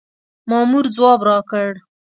[0.49, 1.69] مامور ځواب راکړ.